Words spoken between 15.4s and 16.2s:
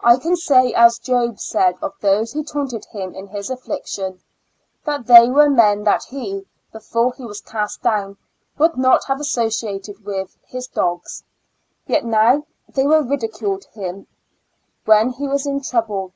in trouble.